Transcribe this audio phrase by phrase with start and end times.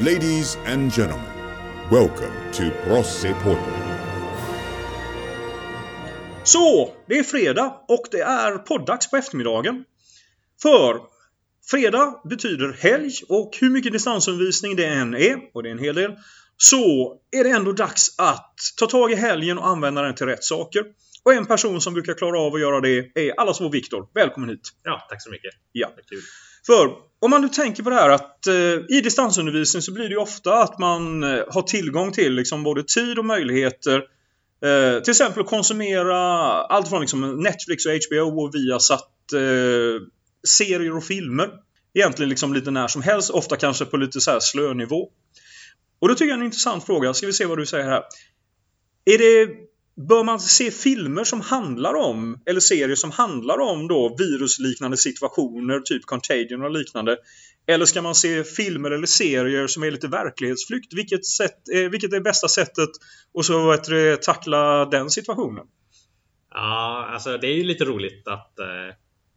[0.00, 1.24] Ladies and gentlemen,
[1.90, 3.98] welcome to Prossepodden.
[6.44, 9.84] Så, det är fredag och det är poddags på eftermiddagen.
[10.62, 11.00] För
[11.70, 15.94] fredag betyder helg och hur mycket distansundervisning det än är, och det är en hel
[15.94, 16.12] del,
[16.56, 20.44] så är det ändå dags att ta tag i helgen och använda den till rätt
[20.44, 20.84] saker.
[21.24, 24.08] Och en person som brukar klara av att göra det är allas vår Viktor.
[24.14, 24.68] Välkommen hit!
[24.82, 25.54] Ja, tack så mycket.
[25.72, 25.88] Ja.
[26.08, 26.20] Kul.
[26.66, 30.10] För om man nu tänker på det här att eh, i distansundervisning så blir det
[30.10, 34.02] ju ofta att man eh, har tillgång till liksom både tid och möjligheter
[34.64, 36.18] eh, till exempel att konsumera
[36.64, 40.02] allt från liksom Netflix och HBO och Viasat eh,
[40.48, 41.50] serier och filmer.
[41.94, 45.08] Egentligen liksom lite när som helst, ofta kanske på lite så här slönivå.
[45.98, 48.02] Och då tycker jag en intressant fråga, ska vi se vad du säger här.
[49.04, 49.52] Är det,
[49.96, 55.80] bör man se filmer som handlar om, eller serier som handlar om då virusliknande situationer,
[55.80, 57.16] typ Contagion och liknande?
[57.66, 60.94] Eller ska man se filmer eller serier som är lite verklighetsflykt?
[60.94, 62.88] Vilket, sätt, eh, vilket är bästa sättet
[63.38, 65.66] att så, det, tackla den situationen?
[66.50, 68.66] Ja, alltså det är ju lite roligt att eh,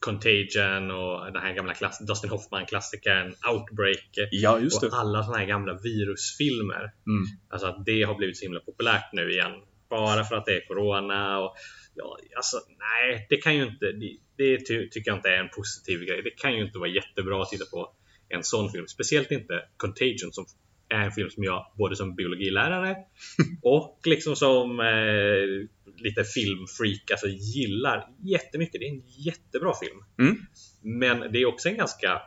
[0.00, 5.74] Contagion och den här gamla klass Dustin Hoffman-klassikern Outbreak Ja, och alla såna här gamla
[5.82, 6.80] virusfilmer.
[7.06, 7.24] Mm.
[7.50, 9.52] Alltså att det har blivit så himla populärt nu igen.
[9.92, 11.54] Bara för att det är Corona och
[11.94, 13.92] ja, alltså nej, det kan ju inte.
[13.92, 16.22] Det, det ty, tycker jag inte är en positiv grej.
[16.22, 17.92] Det kan ju inte vara jättebra att titta på
[18.28, 18.86] en sån film.
[18.86, 20.46] Speciellt inte Contagion som
[20.88, 22.96] är en film som jag både som biologilärare
[23.62, 28.80] och liksom som eh, lite filmfreak alltså gillar jättemycket.
[28.80, 29.98] Det är en jättebra film.
[30.18, 30.36] Mm.
[30.82, 32.22] Men det är också en ganska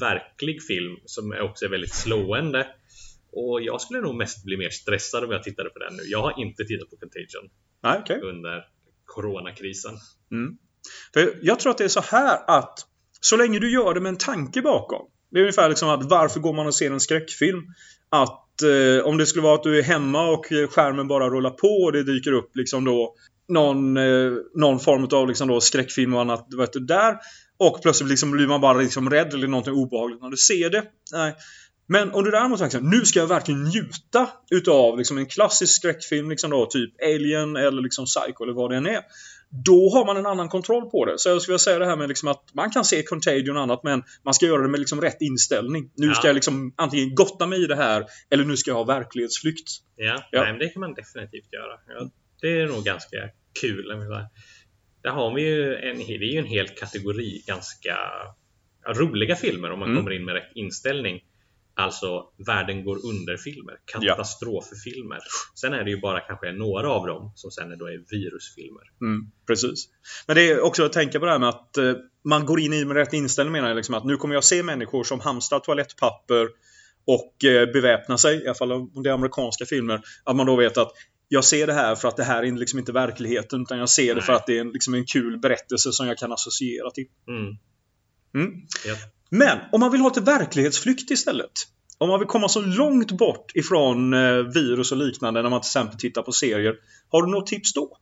[0.00, 2.66] verklig film som också är väldigt slående.
[3.32, 6.02] Och jag skulle nog mest bli mer stressad om jag tittade på den nu.
[6.06, 7.50] Jag har inte tittat på Contagion
[7.82, 8.20] Nej, okej.
[8.20, 8.64] under
[9.04, 9.92] coronakrisen.
[10.32, 10.56] Mm.
[11.14, 12.78] För jag tror att det är så här att
[13.20, 15.06] så länge du gör det med en tanke bakom.
[15.30, 17.62] Det är ungefär liksom att varför går man och ser en skräckfilm?
[18.08, 21.68] Att eh, om det skulle vara att du är hemma och skärmen bara rullar på
[21.68, 23.14] och det dyker upp liksom då
[23.48, 27.16] någon, eh, någon form av liksom då skräckfilm och annat vet du, där.
[27.58, 30.84] Och plötsligt liksom blir man bara liksom rädd eller någonting obehagligt när du ser det.
[31.12, 31.34] Nej.
[31.92, 36.30] Men om du däremot tänker nu ska jag verkligen njuta utav liksom en klassisk skräckfilm,
[36.30, 39.00] liksom då, typ Alien eller liksom Psycho eller vad det än är.
[39.64, 41.18] Då har man en annan kontroll på det.
[41.18, 43.82] Så jag skulle säga det här med liksom att man kan se Contagion och annat
[43.84, 45.90] men man ska göra det med liksom rätt inställning.
[45.96, 46.14] Nu Ja.
[46.14, 49.68] ska jag liksom antingen gotta mig i det här eller nu ska jag ha verklighetsflykt.
[49.96, 50.42] Ja, Ja.
[50.42, 51.74] Nej, det kan man definitivt göra.
[51.88, 52.10] Ja,
[52.40, 53.16] det är nog ganska
[53.60, 53.84] kul.
[55.02, 57.96] Där har vi ju en, det är ju en hel kategori ganska
[58.86, 59.98] roliga filmer om man Mm.
[60.02, 61.20] kommer in med rätt inställning.
[61.74, 65.18] Alltså världen går under-filmer, katastroffilmer.
[65.54, 68.82] Sen är det ju bara kanske några av dem som sen då är virusfilmer.
[69.00, 69.88] Mm, precis.
[70.26, 71.94] Men det är också att tänka på det här med att eh,
[72.24, 73.76] man går in i med rätt inställning menar jag.
[73.76, 76.48] Liksom att nu kommer jag se människor som hamstrar toalettpapper
[77.06, 80.00] och eh, beväpnar sig, i alla fall om det är amerikanska filmer.
[80.24, 80.92] Att man då vet att
[81.28, 84.08] jag ser det här för att det här är liksom inte verkligheten utan jag ser
[84.08, 84.22] det Nej.
[84.22, 87.06] för att det är en, liksom en kul berättelse som jag kan associera till.
[87.28, 87.56] Mm.
[88.34, 88.60] Mm.
[88.86, 88.94] Ja.
[89.34, 91.50] Men om man vill ha till verklighetsflykt istället.
[91.98, 95.66] Om man vill komma så långt bort ifrån eh, virus och liknande när man till
[95.68, 96.74] exempel tittar på serier.
[97.08, 97.98] Har du något tips då?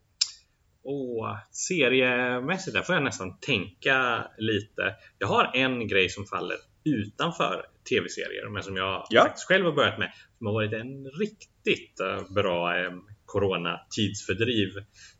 [0.85, 4.95] Och seriemässigt, där får jag nästan tänka lite.
[5.19, 9.23] Jag har en grej som faller utanför tv-serier, men som jag Ja.
[9.23, 10.13] faktiskt själv har börjat med.
[10.39, 12.91] Som har varit en riktigt eh, bra eh,
[13.25, 14.69] corona-tidsfördriv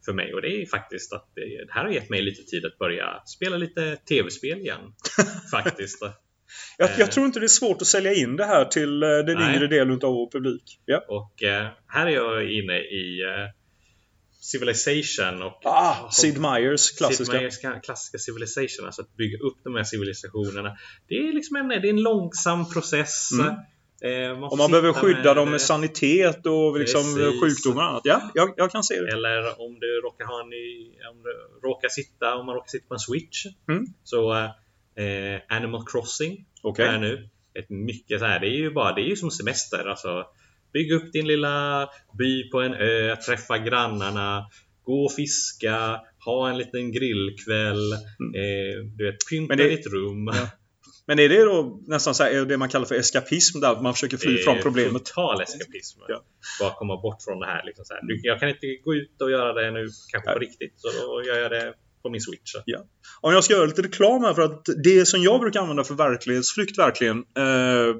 [0.05, 0.35] för mig.
[0.35, 3.23] Och det är faktiskt att det, det här har gett mig lite tid att börja
[3.27, 4.81] spela lite tv-spel igen.
[5.51, 5.99] faktiskt.
[6.79, 6.99] Jag, Eh.
[6.99, 9.55] jag tror inte det är svårt att sälja in det här till eh, den Nej.
[9.55, 10.81] yngre delen av vår publik.
[10.85, 11.05] Ja.
[11.09, 13.51] Och eh, här är jag inne i eh,
[14.41, 17.25] Civilization och Ah, Sid Meier's klassiska.
[17.25, 20.77] Sid Meier's ka- klassiska Civilization, alltså att bygga upp de här civilisationerna.
[21.09, 23.31] Det är liksom en, det är en långsam process.
[23.33, 23.55] Mm.
[24.33, 27.41] Eh, Om man behöver skydda dem med eh, sanitet och liksom Precis.
[27.41, 28.03] sjukdomar och annat.
[28.05, 29.13] Ja, jag, jag kan se det.
[29.13, 32.87] Eller om du råkar ha en i, om du råkar sitta, om man råkar sitta
[32.89, 33.47] på en switch.
[33.69, 33.87] Mm.
[34.05, 34.33] Så
[34.97, 36.87] eh, Animal Crossing Okej.
[36.87, 37.29] är nu.
[37.55, 39.89] Ett mycket så här, det är ju bara, det är ju som semester.
[39.89, 40.27] Alltså,
[40.73, 41.89] bygg upp din lilla
[42.19, 44.47] by på en ö, träffa grannarna,
[44.85, 49.67] gå och fiska, ha en liten grillkväll, eh, du vet, pynta Mm.
[49.69, 50.27] Det- ditt rum.
[50.35, 50.49] Ja.
[51.07, 53.95] Men är det då nästan så här, är det man kallar för eskapism där man
[53.95, 55.05] försöker fly från problemet?
[55.05, 56.01] Total eskapism.
[56.09, 56.25] Ja.
[56.61, 57.65] Bara komma bort från det här.
[57.67, 58.03] Liksom så här.
[58.23, 60.73] Jag kan inte gå ut och göra det nu, kanske på riktigt.
[60.77, 62.55] Så då gör jag det på min switch.
[63.21, 65.95] Om jag ska göra lite reklam här för att det som jag brukar använda för
[65.95, 67.97] verklighetsflykt verkligen eh,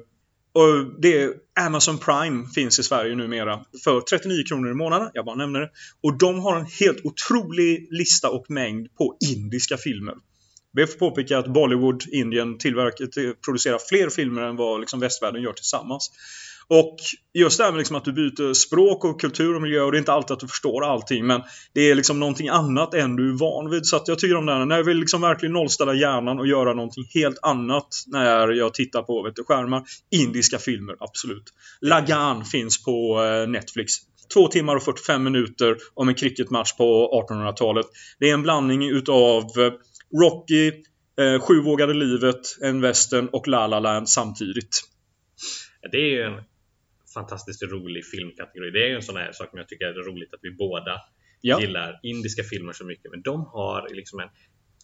[0.53, 5.09] och det är Amazon Prime finns i Sverige numera för 39 kronor i månaden.
[5.13, 5.69] Jag bara nämner det.
[6.03, 10.13] Och de har en helt otrolig lista och mängd på indiska filmer.
[10.73, 15.53] Vi få påpeka att Bollywood, Indien, tillverkar, producerar fler filmer än vad liksom västvärlden gör
[15.53, 16.11] tillsammans.
[16.73, 16.97] Och
[17.33, 19.97] just det här med liksom att du byter språk och kultur och miljö och det
[19.97, 21.41] är inte alltid att du förstår allting men
[21.73, 23.85] det är liksom någonting annat än du är van vid.
[23.85, 26.47] Så att jag tycker om det här när jag vill liksom verkligen nollställa hjärnan och
[26.47, 29.83] göra någonting helt annat när jag tittar på vet du, skärmar.
[30.11, 31.43] Indiska filmer, absolut.
[31.81, 33.93] Lagan finns på eh, Netflix.
[34.33, 37.85] Två timmar och 45 minuter om en cricketmatch på 1800-talet.
[38.19, 39.73] Det är en blandning utav eh,
[40.21, 40.67] Rocky,
[41.19, 44.81] eh, Sju vågade livet, en western och La La Land samtidigt.
[45.91, 46.43] Det är ju en
[47.13, 48.71] fantastiskt rolig filmkategori.
[48.71, 51.01] Det är ju en sån här sak som jag tycker är roligt att vi båda
[51.43, 51.61] Ja.
[51.61, 53.11] gillar indiska filmer så mycket.
[53.11, 54.29] Men de har liksom en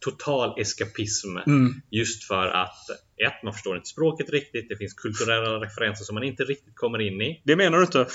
[0.01, 1.73] total eskapism Mm.
[1.91, 2.89] just för att
[3.27, 4.69] ett, man förstår inte språket riktigt.
[4.69, 7.41] Det finns kulturella referenser som man inte riktigt kommer in i.
[7.45, 8.07] Det menar du inte?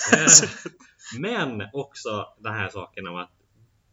[1.18, 3.30] Men också den här saken om att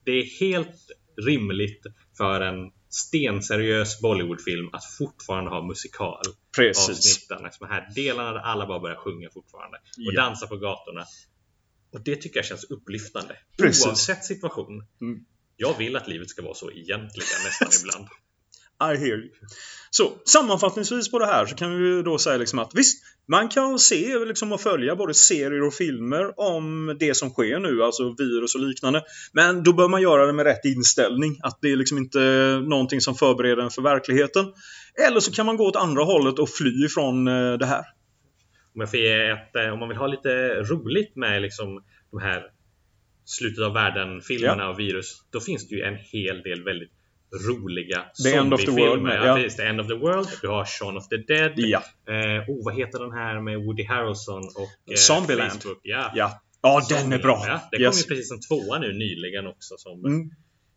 [0.05, 0.91] det är helt
[1.25, 1.85] rimligt
[2.17, 6.21] för en stenseriös Bollywoodfilm att fortfarande ha musikal
[6.55, 6.89] Precis.
[6.89, 7.43] avsnitten.
[7.43, 9.83] Liksom här delarna där alla bara börjar sjunga fortfarande och
[10.13, 10.21] Ja.
[10.21, 11.05] dansa på gatorna.
[11.93, 13.37] Och det tycker jag känns upplyftande.
[13.57, 13.85] Precis.
[13.85, 14.83] Oavsett situation.
[15.01, 15.25] Mm.
[15.57, 18.07] Jag vill att livet ska vara så egentligen nästan ibland.
[18.81, 19.29] I hear you.
[19.89, 23.79] Så sammanfattningsvis på det här så kan vi då säga liksom att visst, man kan
[23.79, 28.55] se liksom och följa både serier och filmer om det som sker nu, alltså virus
[28.55, 29.03] och liknande.
[29.33, 32.19] Men då bör man göra det med rätt inställning, att det är liksom inte
[32.67, 34.45] någonting som förbereder en för verkligheten.
[35.07, 37.83] Eller så kan man gå åt andra hållet och fly ifrån eh, det här.
[38.75, 40.29] Om, jag får ge ett, eh, om man vill ha lite
[40.63, 42.43] roligt med liksom de här
[43.25, 46.91] slutet av världen-filmerna och virus, då finns det ju en hel del väldigt
[47.47, 49.15] roliga The zombiefilmer.
[49.15, 49.49] Ja, ja.
[49.49, 50.27] The End of the World.
[50.41, 51.53] Du har Shaun of the Dead.
[51.55, 51.83] Ja.
[52.09, 55.51] Eh, oh, vad heter den här med Woody Harrelson och eh, Zombieland.
[55.63, 55.79] Facebook?
[55.83, 56.11] Ja.
[56.15, 57.43] Ja, ja den är bra.
[57.47, 58.03] Ja, det kom Yes.
[58.05, 60.29] ju precis en tvåa nu nyligen också som Mm.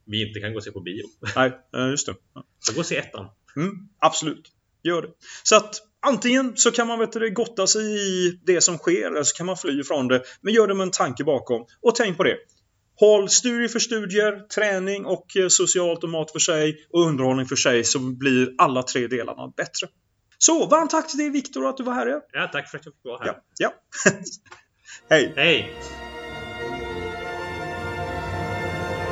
[0.07, 1.05] vi inte kan gå och se på bio.
[1.37, 2.15] Nej, eh, just det.
[2.61, 3.27] Så gå och se ettan.
[3.57, 4.49] Mm, absolut,
[4.83, 5.09] gör det.
[5.43, 5.75] Så att
[6.07, 9.47] antingen så kan man vet du, gotta sig i det som sker eller så kan
[9.47, 10.23] man fly ifrån det.
[10.41, 11.67] Men gör det med en tanke bakom.
[11.83, 12.37] Och tänk på det.
[13.01, 17.57] Håll studier för studier, träning och eh, socialt och mat för sig och underhållning för
[17.57, 19.89] sig så blir alla tre delarna bättre.
[20.39, 22.07] Så varmt tack till dig Viktor att du var här.
[22.07, 22.21] Ja.
[22.33, 23.39] Ja, tack för att jag fick vara här.
[23.59, 23.73] Ja.
[24.05, 24.11] ja.
[25.11, 25.33] Hej!
[25.37, 25.75] Hej!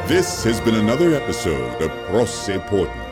[0.09, 3.09] This has been another episode of Prosse Porten.